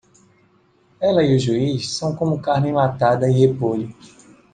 Ela 0.99 1.23
e 1.23 1.35
o 1.35 1.39
juiz 1.39 1.91
são 1.91 2.15
como 2.15 2.41
carne 2.41 2.69
enlatada 2.69 3.29
e 3.29 3.33
repolho. 3.45 3.95